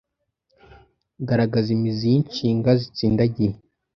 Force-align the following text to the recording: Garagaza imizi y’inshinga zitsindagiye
Garagaza 1.27 1.69
imizi 1.77 2.05
y’inshinga 2.11 2.69
zitsindagiye 2.81 3.53